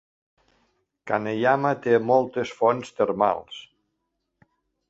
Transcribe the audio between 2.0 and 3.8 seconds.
moltes fonts termals.